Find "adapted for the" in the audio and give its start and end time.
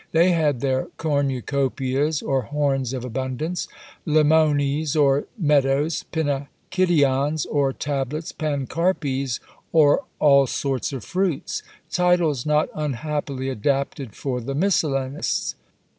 13.49-14.55